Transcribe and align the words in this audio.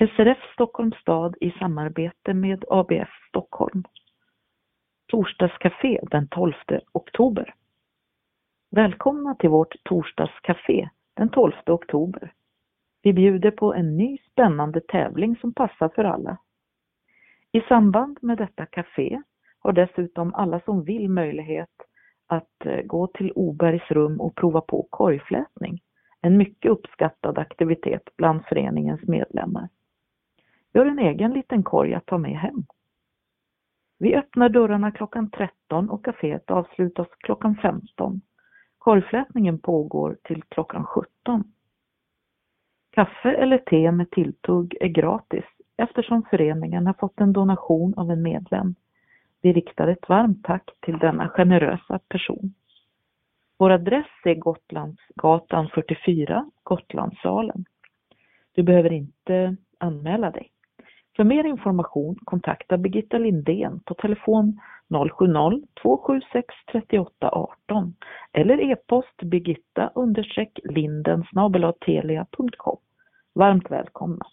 SRF 0.00 0.38
Stockholms 0.52 0.96
stad 0.96 1.34
i 1.40 1.50
samarbete 1.50 2.34
med 2.34 2.64
ABF 2.70 3.08
Stockholm. 3.28 3.84
Torsdagscafé 5.06 6.00
den 6.10 6.28
12 6.28 6.52
oktober. 6.92 7.54
Välkomna 8.70 9.34
till 9.34 9.50
vårt 9.50 9.74
torsdagscafé 9.84 10.88
den 11.14 11.28
12 11.28 11.52
oktober. 11.66 12.32
Vi 13.02 13.12
bjuder 13.12 13.50
på 13.50 13.74
en 13.74 13.96
ny 13.96 14.18
spännande 14.32 14.80
tävling 14.80 15.36
som 15.36 15.54
passar 15.54 15.88
för 15.88 16.04
alla. 16.04 16.38
I 17.52 17.60
samband 17.60 18.18
med 18.22 18.38
detta 18.38 18.66
café 18.66 19.22
har 19.58 19.72
dessutom 19.72 20.34
alla 20.34 20.60
som 20.60 20.84
vill 20.84 21.08
möjlighet 21.10 21.82
att 22.26 22.66
eh, 22.66 22.82
gå 22.82 23.06
till 23.06 23.32
Obergs 23.34 23.90
rum 23.90 24.20
och 24.20 24.34
prova 24.34 24.60
på 24.60 24.86
korgflätning. 24.90 25.80
En 26.20 26.36
mycket 26.36 26.70
uppskattad 26.70 27.38
aktivitet 27.38 28.02
bland 28.16 28.44
föreningens 28.44 29.02
medlemmar. 29.02 29.68
Gör 30.78 30.86
en 30.86 30.98
egen 30.98 31.32
liten 31.32 31.62
korg 31.62 31.94
att 31.94 32.06
ta 32.06 32.18
med 32.18 32.38
hem. 32.38 32.64
Vi 33.98 34.14
öppnar 34.16 34.48
dörrarna 34.48 34.90
klockan 34.90 35.30
13 35.30 35.90
och 35.90 36.04
kaféet 36.04 36.50
avslutas 36.50 37.06
klockan 37.18 37.56
15. 37.56 38.20
Korgflätningen 38.78 39.58
pågår 39.58 40.16
till 40.22 40.42
klockan 40.42 40.84
17. 40.84 41.52
Kaffe 42.90 43.30
eller 43.30 43.58
te 43.58 43.92
med 43.92 44.10
tilltugg 44.10 44.76
är 44.80 44.88
gratis 44.88 45.44
eftersom 45.76 46.22
föreningen 46.30 46.86
har 46.86 46.94
fått 46.94 47.20
en 47.20 47.32
donation 47.32 47.94
av 47.96 48.10
en 48.10 48.22
medlem. 48.22 48.74
Vi 49.40 49.52
riktar 49.52 49.88
ett 49.88 50.08
varmt 50.08 50.44
tack 50.44 50.70
till 50.80 50.98
denna 50.98 51.28
generösa 51.28 51.98
person. 51.98 52.54
Vår 53.56 53.70
adress 53.70 54.10
är 54.24 54.34
Gotlandsgatan 54.34 55.68
44, 55.74 56.50
Gotlandssalen. 56.62 57.64
Du 58.52 58.62
behöver 58.62 58.92
inte 58.92 59.56
anmäla 59.78 60.30
dig. 60.30 60.52
För 61.18 61.24
mer 61.24 61.44
information 61.44 62.16
kontakta 62.24 62.78
Birgitta 62.78 63.18
Lindén 63.18 63.80
på 63.80 63.94
telefon 63.94 64.60
070-276 64.88 65.62
38 66.72 67.28
18 67.32 67.94
eller 68.32 68.70
e-post 68.72 69.22
birgitta 69.22 69.90
linden 70.64 71.24
Varmt 73.34 73.70
välkomna! 73.70 74.24